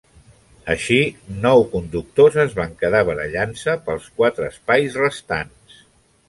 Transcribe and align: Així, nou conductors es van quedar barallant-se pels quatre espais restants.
Així, 0.75 0.95
nou 1.43 1.61
conductors 1.73 2.37
es 2.45 2.55
van 2.61 2.73
quedar 2.79 3.03
barallant-se 3.11 3.77
pels 3.91 4.09
quatre 4.23 4.49
espais 4.55 4.99
restants. 5.05 5.79